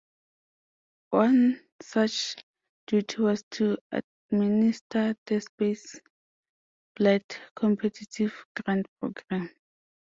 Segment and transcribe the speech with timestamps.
[1.11, 2.35] One such
[2.87, 6.01] duty was to administer the Space
[6.95, 9.51] Flight Competitive Grant Program.